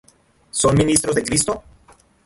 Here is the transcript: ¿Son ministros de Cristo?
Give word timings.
¿Son 0.49 0.73
ministros 0.75 1.13
de 1.13 1.21
Cristo? 1.23 1.61